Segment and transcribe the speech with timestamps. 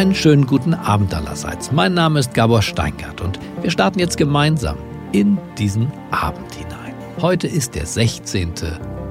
[0.00, 1.72] Einen schönen guten Abend allerseits.
[1.72, 4.78] Mein Name ist Gabor Steingart und wir starten jetzt gemeinsam
[5.12, 6.94] in diesen Abend hinein.
[7.20, 8.54] Heute ist der 16.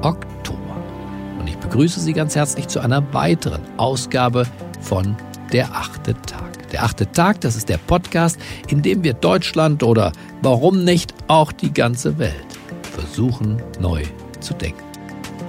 [0.02, 0.84] Oktober
[1.38, 4.48] und ich begrüße Sie ganz herzlich zu einer weiteren Ausgabe
[4.82, 5.16] von
[5.54, 6.68] Der achte Tag.
[6.72, 11.52] Der achte Tag, das ist der Podcast, in dem wir Deutschland oder warum nicht auch
[11.52, 12.34] die ganze Welt
[12.82, 14.02] versuchen neu
[14.40, 14.89] zu denken.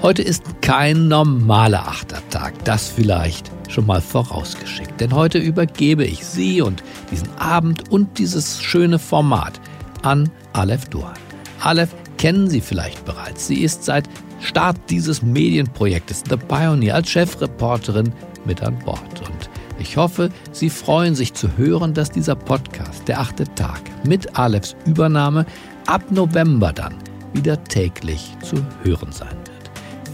[0.03, 4.99] Heute ist kein normaler Achtertag, das vielleicht schon mal vorausgeschickt.
[4.99, 9.61] Denn heute übergebe ich Sie und diesen Abend und dieses schöne Format
[10.01, 11.19] an Aleph Duhan.
[11.63, 13.47] Aleph kennen Sie vielleicht bereits.
[13.47, 14.09] Sie ist seit
[14.41, 18.11] Start dieses Medienprojektes The Pioneer als Chefreporterin
[18.47, 19.29] mit an Bord.
[19.29, 24.39] Und ich hoffe, Sie freuen sich zu hören, dass dieser Podcast, der achte Tag, mit
[24.39, 25.45] Alephs Übernahme
[25.85, 26.95] ab November dann
[27.35, 29.40] wieder täglich zu hören sein.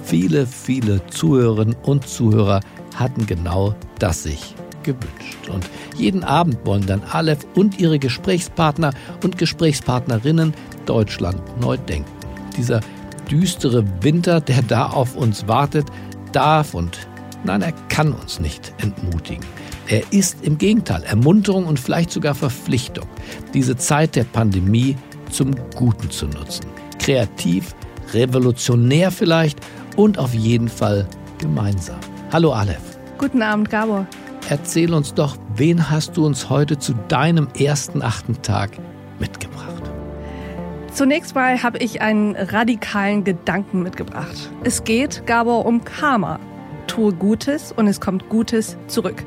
[0.07, 2.61] Viele, viele Zuhörerinnen und Zuhörer
[2.95, 4.55] hatten genau das sich
[4.85, 5.49] gewünscht.
[5.53, 8.93] Und jeden Abend wollen dann Aleph und ihre Gesprächspartner
[9.25, 10.55] und Gesprächspartnerinnen
[10.87, 12.09] Deutschland neu denken.
[12.57, 12.81] Dieser
[13.29, 15.87] düstere Winter, der da auf uns wartet,
[16.31, 17.09] darf und
[17.43, 19.45] nein, er kann uns nicht entmutigen.
[19.89, 23.07] Er ist im Gegenteil Ermunterung und vielleicht sogar Verpflichtung,
[23.55, 24.97] diese Zeit der Pandemie
[25.31, 26.67] zum Guten zu nutzen.
[27.01, 27.75] Kreativ,
[28.15, 29.59] revolutionär vielleicht
[29.97, 31.09] und auf jeden Fall
[31.39, 31.99] gemeinsam.
[32.33, 32.99] Hallo Aleph.
[33.19, 34.07] Guten Abend, Gabor.
[34.49, 38.79] Erzähl uns doch, wen hast du uns heute zu deinem ersten achten Tag
[39.19, 39.83] mitgebracht?
[40.93, 44.51] Zunächst mal habe ich einen radikalen Gedanken mitgebracht.
[44.65, 46.39] Es geht, Gabor, um Karma.
[46.87, 49.25] Tue Gutes und es kommt Gutes zurück.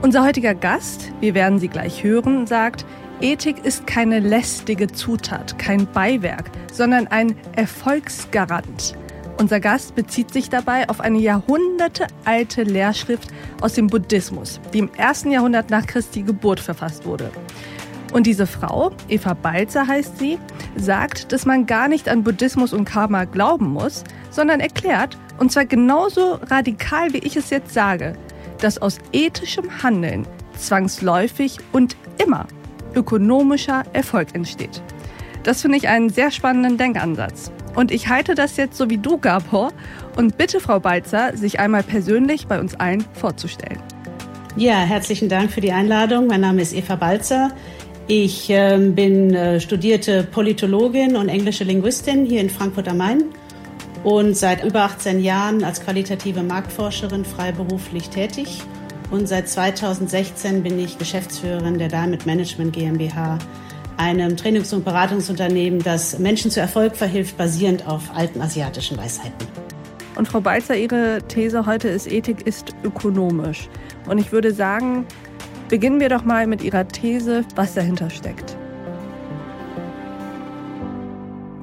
[0.00, 2.86] Unser heutiger Gast, wir werden sie gleich hören, sagt,
[3.20, 8.96] Ethik ist keine lästige Zutat, kein Beiwerk, sondern ein Erfolgsgarant.
[9.38, 13.28] Unser Gast bezieht sich dabei auf eine jahrhundertealte Lehrschrift
[13.60, 17.30] aus dem Buddhismus, die im ersten Jahrhundert nach Christi Geburt verfasst wurde.
[18.12, 20.38] Und diese Frau, Eva Balzer heißt sie,
[20.74, 25.66] sagt, dass man gar nicht an Buddhismus und Karma glauben muss, sondern erklärt, und zwar
[25.66, 28.14] genauso radikal, wie ich es jetzt sage,
[28.60, 30.26] dass aus ethischem Handeln
[30.56, 32.48] zwangsläufig und immer
[32.96, 34.82] ökonomischer Erfolg entsteht.
[35.44, 37.52] Das finde ich einen sehr spannenden Denkansatz.
[37.74, 39.72] Und ich halte das jetzt so wie du, Gabor,
[40.16, 43.80] und bitte Frau Balzer, sich einmal persönlich bei uns allen vorzustellen.
[44.56, 46.26] Ja, herzlichen Dank für die Einladung.
[46.26, 47.52] Mein Name ist Eva Balzer.
[48.08, 53.24] Ich äh, bin äh, studierte Politologin und englische Linguistin hier in Frankfurt am Main
[54.02, 58.62] und seit über 18 Jahren als qualitative Marktforscherin freiberuflich tätig.
[59.10, 63.38] Und seit 2016 bin ich Geschäftsführerin der Diamond Management GmbH
[63.98, 69.46] einem Trainings- und Beratungsunternehmen, das Menschen zu Erfolg verhilft, basierend auf alten asiatischen Weisheiten.
[70.16, 73.68] Und Frau Balzer, Ihre These heute ist, Ethik ist ökonomisch.
[74.08, 75.06] Und ich würde sagen,
[75.68, 78.56] beginnen wir doch mal mit Ihrer These, was dahinter steckt.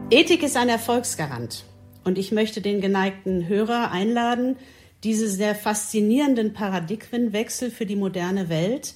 [0.10, 1.66] Ethik ist ein Erfolgsgarant.
[2.04, 4.58] Und ich möchte den geneigten Hörer einladen,
[5.04, 8.94] diese sehr faszinierenden Paradigmenwechsel für die moderne Welt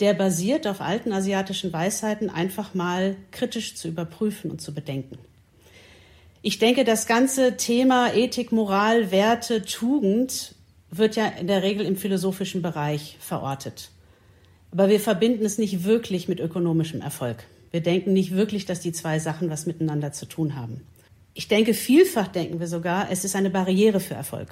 [0.00, 5.18] der basiert auf alten asiatischen Weisheiten, einfach mal kritisch zu überprüfen und zu bedenken.
[6.40, 10.54] Ich denke, das ganze Thema Ethik, Moral, Werte, Tugend
[10.90, 13.90] wird ja in der Regel im philosophischen Bereich verortet.
[14.70, 17.44] Aber wir verbinden es nicht wirklich mit ökonomischem Erfolg.
[17.70, 20.82] Wir denken nicht wirklich, dass die zwei Sachen was miteinander zu tun haben.
[21.34, 24.48] Ich denke, vielfach denken wir sogar, es ist eine Barriere für Erfolg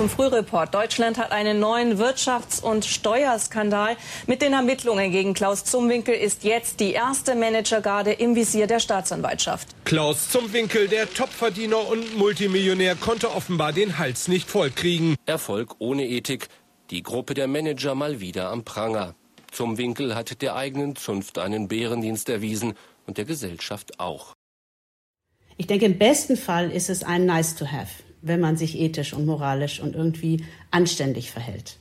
[0.00, 0.72] zum Frühreport.
[0.72, 3.98] Deutschland hat einen neuen Wirtschafts- und Steuerskandal.
[4.26, 9.68] Mit den Ermittlungen gegen Klaus Zumwinkel ist jetzt die erste Managergarde im Visier der Staatsanwaltschaft.
[9.84, 15.16] Klaus Zumwinkel, der Topverdiener und Multimillionär, konnte offenbar den Hals nicht vollkriegen.
[15.26, 16.48] Erfolg ohne Ethik.
[16.88, 19.14] Die Gruppe der Manager mal wieder am Pranger.
[19.52, 22.72] Zumwinkel hat der eigenen Zunft einen Bärendienst erwiesen
[23.06, 24.32] und der Gesellschaft auch.
[25.58, 27.90] Ich denke, im besten Fall ist es ein Nice to Have
[28.22, 31.76] wenn man sich ethisch und moralisch und irgendwie anständig verhält.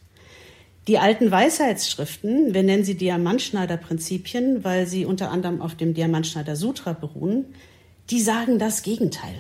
[0.88, 7.46] Die alten Weisheitsschriften, wir nennen sie Diamantschneider-Prinzipien, weil sie unter anderem auf dem Diamantschneider-Sutra beruhen,
[8.10, 9.36] die sagen das Gegenteil.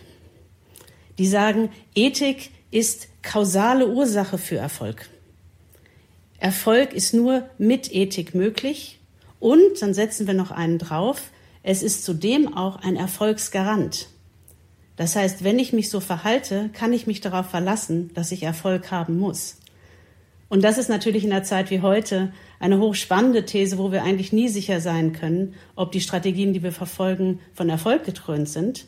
[1.18, 5.10] Die sagen, Ethik ist kausale Ursache für Erfolg.
[6.38, 9.00] Erfolg ist nur mit Ethik möglich
[9.40, 11.32] und, dann setzen wir noch einen drauf,
[11.64, 14.08] es ist zudem auch ein Erfolgsgarant.
[15.00, 18.92] Das heißt, wenn ich mich so verhalte, kann ich mich darauf verlassen, dass ich Erfolg
[18.92, 19.56] haben muss.
[20.50, 24.34] Und das ist natürlich in einer Zeit wie heute eine hochspannende These, wo wir eigentlich
[24.34, 28.88] nie sicher sein können, ob die Strategien, die wir verfolgen, von Erfolg gekrönt sind.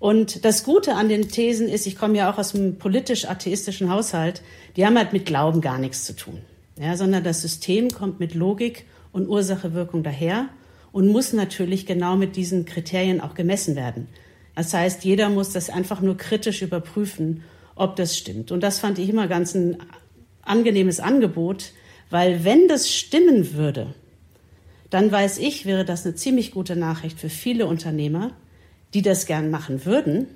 [0.00, 4.42] Und das Gute an den Thesen ist, ich komme ja auch aus einem politisch-atheistischen Haushalt,
[4.74, 6.40] die haben halt mit Glauben gar nichts zu tun.
[6.76, 10.48] Ja, sondern das System kommt mit Logik und Ursache-Wirkung daher
[10.90, 14.08] und muss natürlich genau mit diesen Kriterien auch gemessen werden.
[14.54, 17.42] Das heißt, jeder muss das einfach nur kritisch überprüfen,
[17.74, 18.52] ob das stimmt.
[18.52, 19.78] Und das fand ich immer ganz ein
[20.42, 21.72] angenehmes Angebot,
[22.10, 23.94] weil wenn das stimmen würde,
[24.90, 28.32] dann weiß ich, wäre das eine ziemlich gute Nachricht für viele Unternehmer,
[28.92, 30.26] die das gern machen würden.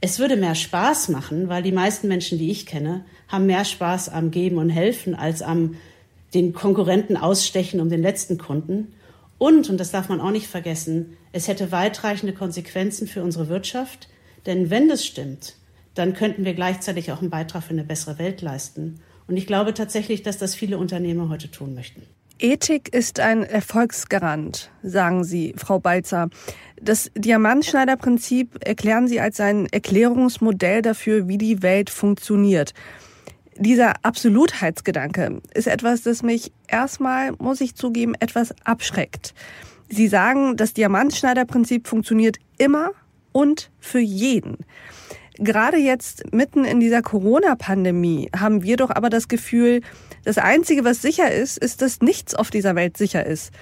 [0.00, 4.08] Es würde mehr Spaß machen, weil die meisten Menschen, die ich kenne, haben mehr Spaß
[4.08, 5.76] am Geben und Helfen als am
[6.34, 8.94] den Konkurrenten ausstechen um den letzten Kunden.
[9.38, 14.08] Und, und das darf man auch nicht vergessen, es hätte weitreichende Konsequenzen für unsere Wirtschaft.
[14.46, 15.56] Denn wenn das stimmt,
[15.94, 19.00] dann könnten wir gleichzeitig auch einen Beitrag für eine bessere Welt leisten.
[19.26, 22.02] Und ich glaube tatsächlich, dass das viele Unternehmer heute tun möchten.
[22.40, 26.28] Ethik ist ein Erfolgsgarant, sagen Sie, Frau Balzer.
[26.80, 32.74] Das Diamantschneiderprinzip erklären Sie als ein Erklärungsmodell dafür, wie die Welt funktioniert.
[33.56, 39.34] Dieser Absolutheitsgedanke ist etwas, das mich erstmal, muss ich zugeben, etwas abschreckt.
[39.88, 42.90] Sie sagen, das Diamantschneiderprinzip funktioniert immer
[43.32, 44.58] und für jeden.
[45.38, 49.82] Gerade jetzt mitten in dieser Corona-Pandemie haben wir doch aber das Gefühl,
[50.24, 53.52] das Einzige, was sicher ist, ist, dass nichts auf dieser Welt sicher ist.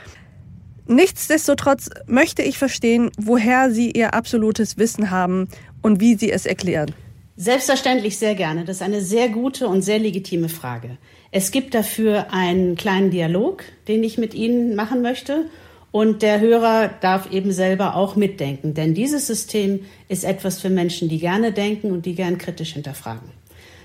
[0.87, 5.49] Nichtsdestotrotz möchte ich verstehen, woher Sie Ihr absolutes Wissen haben
[5.83, 6.95] und wie Sie es erklären.
[7.37, 8.65] Selbstverständlich sehr gerne.
[8.65, 10.97] Das ist eine sehr gute und sehr legitime Frage.
[11.31, 15.51] Es gibt dafür einen kleinen Dialog, den ich mit Ihnen machen möchte.
[15.97, 21.09] Und der Hörer darf eben selber auch mitdenken, denn dieses System ist etwas für Menschen,
[21.09, 23.31] die gerne denken und die gern kritisch hinterfragen.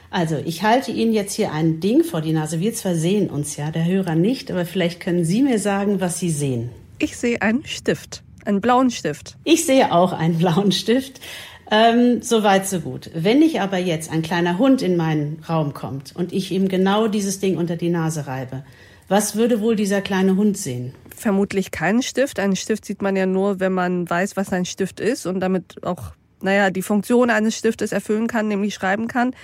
[0.09, 2.59] Also, ich halte Ihnen jetzt hier ein Ding vor die Nase.
[2.59, 6.19] Wir zwar sehen uns ja, der Hörer nicht, aber vielleicht können Sie mir sagen, was
[6.19, 6.69] Sie sehen.
[6.99, 9.37] Ich sehe einen Stift, einen blauen Stift.
[9.45, 11.21] Ich sehe auch einen blauen Stift.
[11.71, 13.09] Ähm, so weit, so gut.
[13.13, 17.07] Wenn ich aber jetzt ein kleiner Hund in meinen Raum kommt und ich ihm genau
[17.07, 18.65] dieses Ding unter die Nase reibe,
[19.11, 20.93] was würde wohl dieser kleine Hund sehen?
[21.13, 22.39] Vermutlich keinen Stift.
[22.39, 25.83] Einen Stift sieht man ja nur, wenn man weiß, was ein Stift ist und damit
[25.83, 29.35] auch, naja, die Funktion eines Stiftes erfüllen kann, nämlich schreiben kann.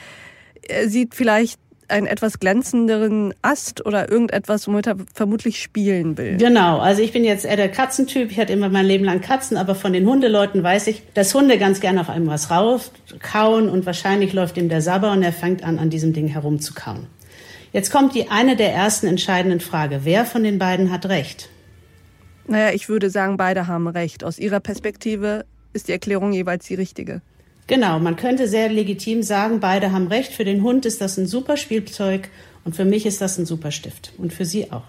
[0.68, 1.60] Er sieht vielleicht
[1.90, 6.38] einen etwas glänzenderen Ast oder irgendetwas, womit er vermutlich spielen will.
[6.38, 8.31] Genau, also ich bin jetzt eher der Katzentyp.
[8.31, 11.58] Ich hatte immer mein Leben lang Katzen, aber von den Hundeleuten weiß ich, dass Hunde
[11.58, 15.63] ganz gerne auf einem was raufkauen und wahrscheinlich läuft ihm der Sabber und er fängt
[15.63, 17.08] an, an diesem Ding herumzukauen.
[17.77, 20.00] Jetzt kommt die eine der ersten entscheidenden Frage.
[20.01, 21.47] Wer von den beiden hat recht?
[22.47, 24.24] Naja, ich würde sagen, beide haben recht.
[24.24, 27.21] Aus ihrer Perspektive ist die Erklärung jeweils die richtige.
[27.68, 30.33] Genau, man könnte sehr legitim sagen, beide haben recht.
[30.33, 32.29] Für den Hund ist das ein super Spielzeug
[32.65, 34.85] und für mich ist das ein super Stift und für Sie auch.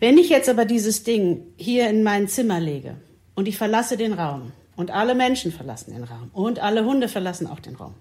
[0.00, 2.94] Wenn ich jetzt aber dieses Ding hier in mein Zimmer lege
[3.34, 7.46] und ich verlasse den Raum und alle Menschen verlassen den Raum und alle Hunde verlassen
[7.46, 7.92] auch den Raum,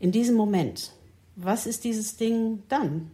[0.00, 0.90] in diesem Moment,
[1.36, 3.10] was ist dieses Ding dann?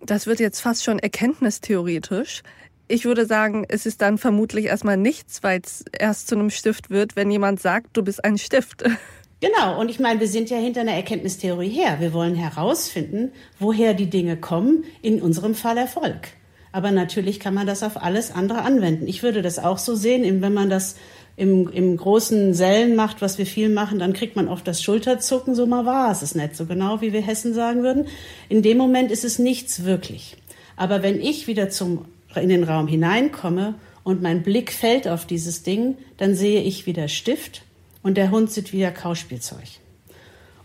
[0.00, 2.42] Das wird jetzt fast schon erkenntnistheoretisch.
[2.88, 6.90] Ich würde sagen, es ist dann vermutlich erstmal nichts, weil es erst zu einem Stift
[6.90, 8.84] wird, wenn jemand sagt, du bist ein Stift.
[9.38, 11.98] Genau, und ich meine, wir sind ja hinter einer Erkenntnistheorie her.
[12.00, 16.28] Wir wollen herausfinden, woher die Dinge kommen, in unserem Fall Erfolg.
[16.72, 19.06] Aber natürlich kann man das auf alles andere anwenden.
[19.06, 20.96] Ich würde das auch so sehen, wenn man das
[21.36, 25.54] im, im großen Sellen macht, was wir viel machen, dann kriegt man oft das Schulterzucken,
[25.54, 28.06] so mal war es ist nicht so genau, wie wir Hessen sagen würden.
[28.48, 30.36] In dem Moment ist es nichts wirklich.
[30.76, 35.62] Aber wenn ich wieder zum, in den Raum hineinkomme und mein Blick fällt auf dieses
[35.62, 37.62] Ding, dann sehe ich wieder Stift
[38.02, 39.66] und der Hund sieht wieder Kauspielzeug.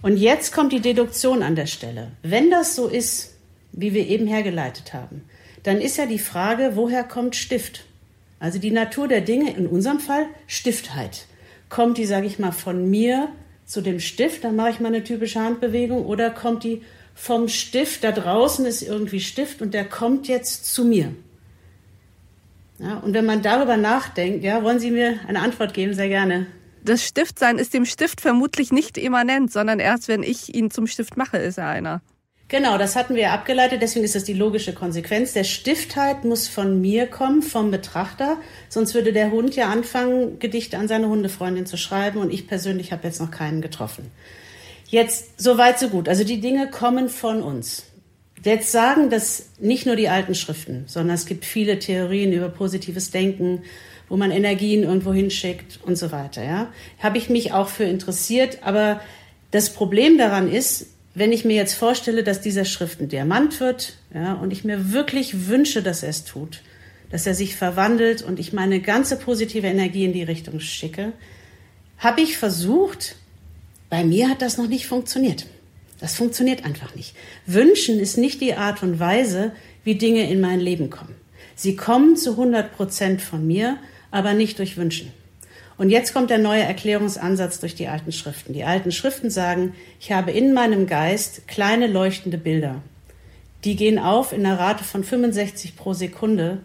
[0.01, 2.11] Und jetzt kommt die Deduktion an der Stelle.
[2.23, 3.35] Wenn das so ist,
[3.71, 5.23] wie wir eben hergeleitet haben,
[5.63, 7.85] dann ist ja die Frage, woher kommt Stift?
[8.41, 11.27] Also die Natur der Dinge, in unserem Fall Stiftheit.
[11.69, 13.29] Kommt die, sage ich mal, von mir
[13.65, 16.81] zu dem Stift, dann mache ich mal eine typische Handbewegung, oder kommt die
[17.15, 21.13] vom Stift, da draußen ist irgendwie Stift und der kommt jetzt zu mir.
[22.79, 25.93] Ja, und wenn man darüber nachdenkt, ja, wollen Sie mir eine Antwort geben?
[25.93, 26.47] Sehr gerne
[26.83, 31.17] das Stiftsein ist dem Stift vermutlich nicht immanent, sondern erst wenn ich ihn zum Stift
[31.17, 32.01] mache, ist er einer.
[32.51, 35.31] Genau, das hatten wir abgeleitet, deswegen ist das die logische Konsequenz.
[35.31, 40.77] Der Stiftheit muss von mir kommen, vom Betrachter, sonst würde der Hund ja anfangen, Gedichte
[40.77, 44.11] an seine Hundefreundin zu schreiben und ich persönlich habe jetzt noch keinen getroffen.
[44.89, 46.09] Jetzt, so weit, so gut.
[46.09, 47.85] Also die Dinge kommen von uns.
[48.43, 53.11] Jetzt sagen das nicht nur die alten Schriften, sondern es gibt viele Theorien über positives
[53.11, 53.63] Denken,
[54.09, 56.43] wo man Energien irgendwo hinschickt und so weiter.
[56.43, 56.67] Ja,
[56.99, 58.57] habe ich mich auch für interessiert.
[58.61, 58.99] Aber
[59.51, 63.97] das Problem daran ist, wenn ich mir jetzt vorstelle, dass dieser Schrift ein Diamant wird,
[64.13, 66.61] ja, und ich mir wirklich wünsche, dass er es tut,
[67.09, 71.11] dass er sich verwandelt und ich meine ganze positive Energie in die Richtung schicke,
[71.97, 73.15] habe ich versucht,
[73.89, 75.45] bei mir hat das noch nicht funktioniert.
[75.99, 77.13] Das funktioniert einfach nicht.
[77.45, 79.51] Wünschen ist nicht die Art und Weise,
[79.83, 81.15] wie Dinge in mein Leben kommen.
[81.55, 83.77] Sie kommen zu 100 Prozent von mir,
[84.09, 85.11] aber nicht durch Wünschen.
[85.81, 88.53] Und jetzt kommt der neue Erklärungsansatz durch die alten Schriften.
[88.53, 92.83] Die alten Schriften sagen, ich habe in meinem Geist kleine leuchtende Bilder.
[93.63, 96.59] Die gehen auf in einer Rate von 65 pro Sekunde,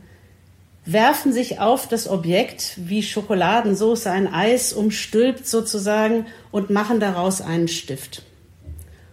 [0.84, 7.68] werfen sich auf das Objekt wie Schokoladensauce, ein Eis umstülpt sozusagen und machen daraus einen
[7.68, 8.22] Stift.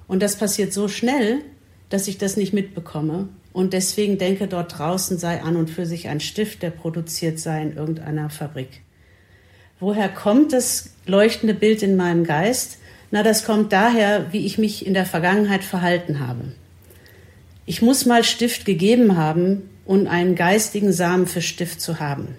[0.09, 1.39] Und das passiert so schnell,
[1.87, 6.09] dass ich das nicht mitbekomme und deswegen denke, dort draußen sei an und für sich
[6.09, 8.82] ein Stift, der produziert sei in irgendeiner Fabrik.
[9.83, 12.77] Woher kommt das leuchtende Bild in meinem Geist?
[13.11, 16.53] Na, das kommt daher, wie ich mich in der Vergangenheit verhalten habe.
[17.65, 22.29] Ich muss mal Stift gegeben haben, um einen geistigen Samen für Stift zu haben.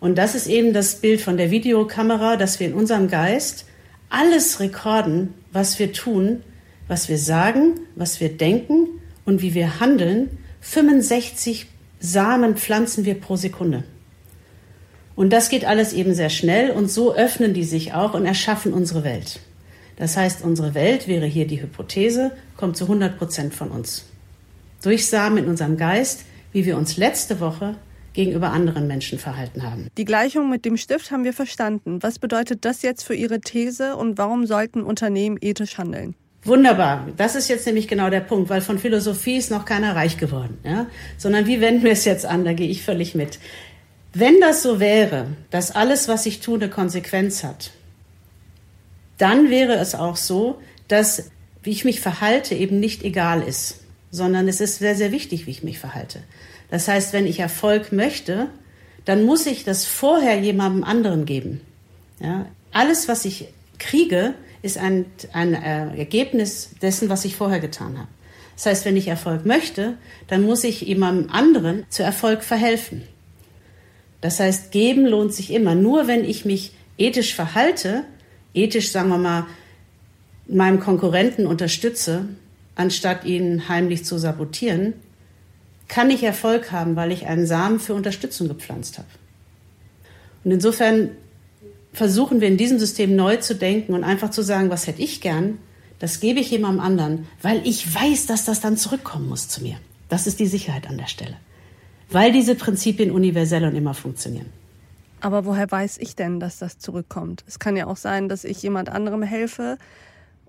[0.00, 3.66] Und das ist eben das Bild von der Videokamera, dass wir in unserem Geist
[4.08, 6.42] alles rekorden, was wir tun,
[6.88, 8.88] was wir sagen, was wir denken
[9.24, 10.38] und wie wir handeln.
[10.62, 11.68] 65
[12.00, 13.84] Samen pflanzen wir pro Sekunde.
[15.16, 18.72] Und das geht alles eben sehr schnell und so öffnen die sich auch und erschaffen
[18.72, 19.40] unsere Welt.
[19.96, 24.06] Das heißt, unsere Welt wäre hier die Hypothese, kommt zu 100 Prozent von uns.
[24.82, 27.76] Durch Samen in unserem Geist, wie wir uns letzte Woche
[28.12, 29.88] gegenüber anderen Menschen verhalten haben.
[29.96, 32.02] Die Gleichung mit dem Stift haben wir verstanden.
[32.02, 36.14] Was bedeutet das jetzt für Ihre These und warum sollten Unternehmen ethisch handeln?
[36.42, 37.06] Wunderbar.
[37.18, 40.58] Das ist jetzt nämlich genau der Punkt, weil von Philosophie ist noch keiner reich geworden,
[40.64, 40.86] ja?
[41.18, 42.46] Sondern wie wenden wir es jetzt an?
[42.46, 43.38] Da gehe ich völlig mit.
[44.12, 47.70] Wenn das so wäre, dass alles, was ich tue, eine Konsequenz hat,
[49.18, 51.30] dann wäre es auch so, dass
[51.62, 55.50] wie ich mich verhalte eben nicht egal ist, sondern es ist sehr, sehr wichtig, wie
[55.50, 56.22] ich mich verhalte.
[56.70, 58.48] Das heißt, wenn ich Erfolg möchte,
[59.04, 61.60] dann muss ich das vorher jemandem anderen geben.
[62.20, 62.46] Ja?
[62.72, 63.48] Alles, was ich
[63.78, 68.08] kriege, ist ein, ein äh, Ergebnis dessen, was ich vorher getan habe.
[68.56, 69.96] Das heißt, wenn ich Erfolg möchte,
[70.28, 73.02] dann muss ich jemandem anderen zu Erfolg verhelfen.
[74.20, 75.74] Das heißt, geben lohnt sich immer.
[75.74, 78.04] Nur wenn ich mich ethisch verhalte,
[78.54, 79.46] ethisch, sagen wir mal,
[80.46, 82.26] meinem Konkurrenten unterstütze,
[82.74, 84.94] anstatt ihn heimlich zu sabotieren,
[85.88, 89.08] kann ich Erfolg haben, weil ich einen Samen für Unterstützung gepflanzt habe.
[90.44, 91.10] Und insofern
[91.92, 95.20] versuchen wir in diesem System neu zu denken und einfach zu sagen, was hätte ich
[95.20, 95.58] gern,
[95.98, 99.76] das gebe ich jemandem anderen, weil ich weiß, dass das dann zurückkommen muss zu mir.
[100.08, 101.36] Das ist die Sicherheit an der Stelle
[102.10, 104.46] weil diese Prinzipien universell und immer funktionieren.
[105.20, 107.44] Aber woher weiß ich denn, dass das zurückkommt?
[107.46, 109.76] Es kann ja auch sein, dass ich jemand anderem helfe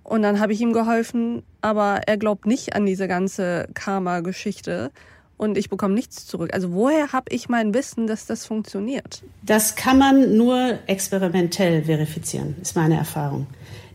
[0.03, 4.91] und dann habe ich ihm geholfen, aber er glaubt nicht an diese ganze Karma-Geschichte
[5.37, 6.51] und ich bekomme nichts zurück.
[6.53, 9.23] Also woher habe ich mein Wissen, dass das funktioniert?
[9.43, 13.47] Das kann man nur experimentell verifizieren, ist meine Erfahrung.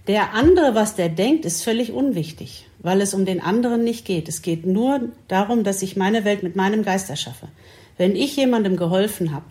[0.07, 4.29] Der andere, was der denkt, ist völlig unwichtig weil es um den anderen nicht geht.
[4.29, 7.49] Es geht nur darum, dass ich meine Welt mit meinem Geist erschaffe.
[7.97, 9.47] Wenn ich jemandem geholfen habe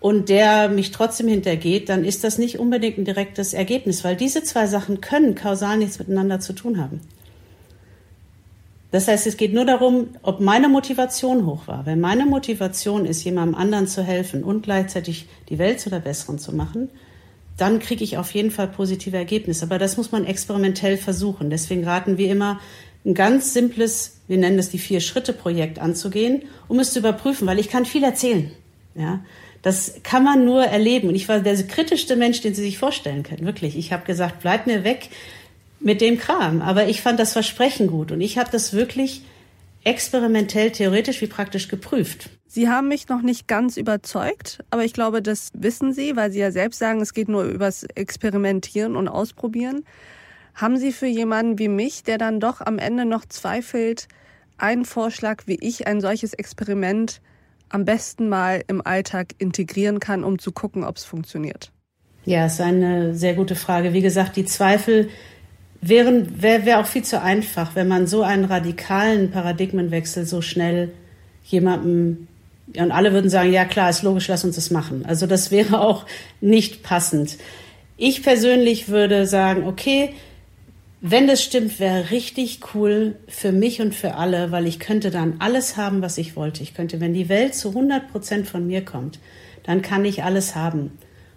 [0.00, 4.42] und der mich trotzdem hintergeht, dann ist das nicht unbedingt ein direktes Ergebnis, weil diese
[4.42, 7.00] zwei Sachen können kausal nichts miteinander zu tun haben.
[8.94, 11.84] Das heißt, es geht nur darum, ob meine Motivation hoch war.
[11.84, 16.38] Wenn meine Motivation ist, jemandem anderen zu helfen und gleichzeitig die Welt zu der besseren
[16.38, 16.90] zu machen,
[17.56, 19.64] dann kriege ich auf jeden Fall positive Ergebnisse.
[19.64, 21.50] Aber das muss man experimentell versuchen.
[21.50, 22.60] Deswegen raten wir immer,
[23.04, 27.68] ein ganz simples, wir nennen das die Vier-Schritte-Projekt anzugehen, um es zu überprüfen, weil ich
[27.68, 28.50] kann viel erzählen.
[28.94, 29.20] Ja,
[29.62, 31.08] das kann man nur erleben.
[31.08, 33.46] Und ich war der kritischste Mensch, den Sie sich vorstellen können.
[33.46, 33.76] Wirklich.
[33.76, 35.08] Ich habe gesagt, bleib mir weg
[35.80, 36.62] mit dem Kram.
[36.62, 38.12] Aber ich fand das Versprechen gut.
[38.12, 39.22] Und ich habe das wirklich
[39.84, 42.30] experimentell, theoretisch wie praktisch geprüft.
[42.46, 46.38] Sie haben mich noch nicht ganz überzeugt, aber ich glaube, das wissen Sie, weil Sie
[46.38, 49.84] ja selbst sagen, es geht nur übers Experimentieren und Ausprobieren.
[50.54, 54.06] Haben Sie für jemanden wie mich, der dann doch am Ende noch zweifelt,
[54.56, 57.20] einen Vorschlag, wie ich ein solches Experiment
[57.70, 61.72] am besten mal im Alltag integrieren kann, um zu gucken, ob es funktioniert?
[62.24, 63.92] Ja, ist eine sehr gute Frage.
[63.92, 65.08] Wie gesagt, die Zweifel
[65.88, 66.26] wäre
[66.66, 70.90] wär auch viel zu einfach, wenn man so einen radikalen Paradigmenwechsel so schnell
[71.44, 72.28] jemandem
[72.76, 75.04] und alle würden sagen, ja klar, ist logisch, lass uns das machen.
[75.06, 76.06] Also das wäre auch
[76.40, 77.36] nicht passend.
[77.96, 80.14] Ich persönlich würde sagen, okay,
[81.00, 85.34] wenn das stimmt, wäre richtig cool für mich und für alle, weil ich könnte dann
[85.38, 86.62] alles haben, was ich wollte.
[86.62, 89.18] Ich könnte, wenn die Welt zu 100 Prozent von mir kommt,
[89.64, 90.92] dann kann ich alles haben.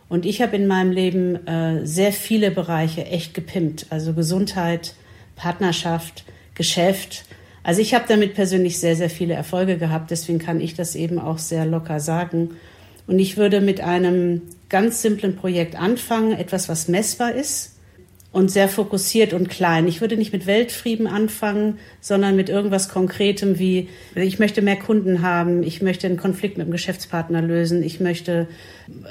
[0.09, 3.87] Und ich habe in meinem Leben äh, sehr viele Bereiche echt gepimpt.
[3.89, 4.93] Also Gesundheit,
[5.35, 6.23] Partnerschaft,
[6.55, 7.25] Geschäft,
[7.67, 11.19] also ich habe damit persönlich sehr, sehr viele Erfolge gehabt, deswegen kann ich das eben
[11.19, 12.51] auch sehr locker sagen.
[13.07, 17.76] Und ich würde mit einem ganz simplen Projekt anfangen, etwas, was messbar ist
[18.37, 19.87] und sehr fokussiert und klein.
[19.87, 25.23] Ich würde nicht mit Weltfrieden anfangen, sondern mit irgendwas Konkretem wie, ich möchte mehr Kunden
[25.23, 28.47] haben, ich möchte einen Konflikt mit dem Geschäftspartner lösen, ich möchte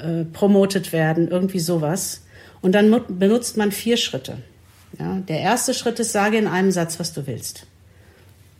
[0.01, 2.23] äh, promotet werden, irgendwie sowas.
[2.61, 4.37] Und dann benutzt man vier Schritte.
[4.97, 7.67] Ja, der erste Schritt ist, sage in einem Satz, was du willst.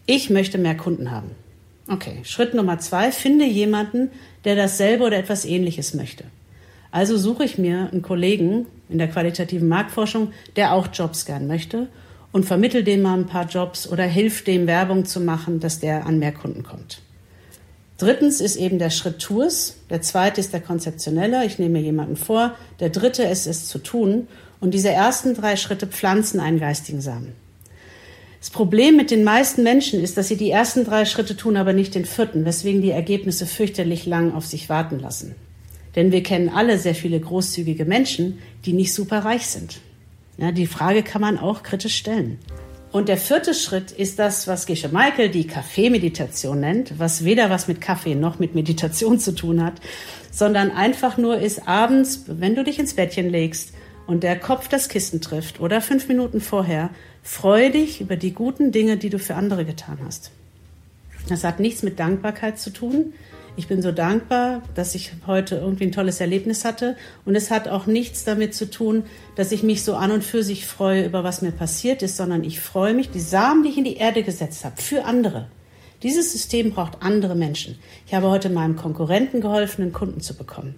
[0.06, 1.32] Ich möchte mehr Kunden haben.
[1.88, 4.10] Okay, Schritt Nummer zwei, finde jemanden,
[4.44, 6.26] der dasselbe oder etwas ähnliches möchte.
[6.92, 11.88] Also suche ich mir einen Kollegen in der qualitativen Marktforschung, der auch Jobs gern möchte
[12.32, 16.06] und vermittel dem mal ein paar Jobs oder hilft dem Werbung zu machen, dass der
[16.06, 17.02] an mehr Kunden kommt.
[17.98, 19.78] Drittens ist eben der Schritt Tours.
[19.90, 21.46] Der zweite ist der konzeptionelle.
[21.46, 22.54] Ich nehme mir jemanden vor.
[22.80, 24.28] Der dritte ist es zu tun.
[24.60, 27.34] Und diese ersten drei Schritte pflanzen einen geistigen Samen.
[28.40, 31.74] Das Problem mit den meisten Menschen ist, dass sie die ersten drei Schritte tun, aber
[31.74, 35.36] nicht den vierten, weswegen die Ergebnisse fürchterlich lang auf sich warten lassen.
[35.98, 39.82] Denn wir kennen alle sehr viele großzügige Menschen, die nicht super reich sind.
[40.38, 42.38] Ja, die Frage kann man auch kritisch stellen.
[42.92, 47.68] Und der vierte Schritt ist das, was Gesche Michael die Kaffeemeditation nennt, was weder was
[47.68, 49.82] mit Kaffee noch mit Meditation zu tun hat,
[50.32, 53.74] sondern einfach nur ist abends, wenn du dich ins Bettchen legst
[54.06, 56.92] und der Kopf das Kissen trifft oder fünf Minuten vorher,
[57.24, 60.32] freu dich über die guten Dinge, die du für andere getan hast.
[61.28, 63.14] Das hat nichts mit Dankbarkeit zu tun,
[63.58, 66.96] ich bin so dankbar, dass ich heute irgendwie ein tolles Erlebnis hatte.
[67.26, 69.04] Und es hat auch nichts damit zu tun,
[69.36, 72.44] dass ich mich so an und für sich freue über was mir passiert ist, sondern
[72.44, 75.48] ich freue mich, die Samen, die ich in die Erde gesetzt habe, für andere.
[76.04, 77.80] Dieses System braucht andere Menschen.
[78.06, 80.76] Ich habe heute meinem Konkurrenten geholfen, einen Kunden zu bekommen.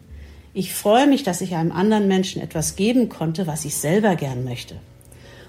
[0.54, 4.46] Ich freue mich, dass ich einem anderen Menschen etwas geben konnte, was ich selber gern
[4.46, 4.76] möchte.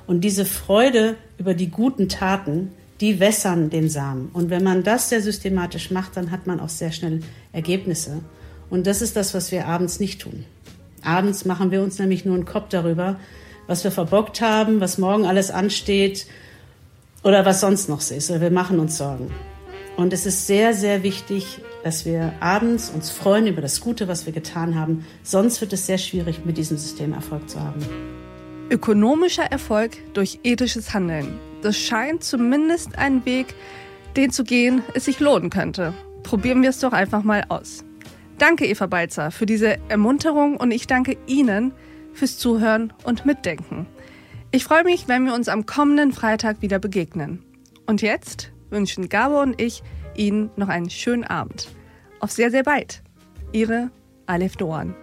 [0.08, 4.28] Und diese Freude über die guten Taten, die wässern den Samen.
[4.32, 7.20] Und wenn man das sehr systematisch macht, dann hat man auch sehr schnell
[7.52, 8.20] Ergebnisse.
[8.68, 10.44] Und das ist das, was wir abends nicht tun.
[11.02, 13.18] Abends machen wir uns nämlich nur einen Kopf darüber,
[13.66, 16.26] was wir verbockt haben, was morgen alles ansteht
[17.24, 18.30] oder was sonst noch ist.
[18.30, 19.30] Oder wir machen uns Sorgen.
[19.96, 24.26] Und es ist sehr, sehr wichtig, dass wir abends uns freuen über das Gute, was
[24.26, 25.06] wir getan haben.
[25.22, 27.80] Sonst wird es sehr schwierig, mit diesem System Erfolg zu haben.
[28.70, 31.38] Ökonomischer Erfolg durch ethisches Handeln.
[31.62, 33.54] Das scheint zumindest ein Weg,
[34.16, 35.94] den zu gehen es sich lohnen könnte.
[36.22, 37.84] Probieren wir es doch einfach mal aus.
[38.38, 41.72] Danke, Eva Balzer, für diese Ermunterung und ich danke Ihnen
[42.14, 43.86] fürs Zuhören und Mitdenken.
[44.50, 47.44] Ich freue mich, wenn wir uns am kommenden Freitag wieder begegnen.
[47.86, 49.82] Und jetzt wünschen Gabo und ich
[50.16, 51.68] Ihnen noch einen schönen Abend.
[52.18, 53.02] Auf sehr, sehr bald.
[53.52, 53.90] Ihre
[54.26, 54.94] Alef Doan.